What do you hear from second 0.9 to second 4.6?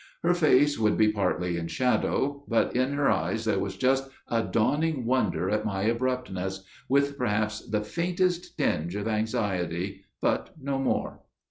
be partly in shadow; but in her eyes there was just a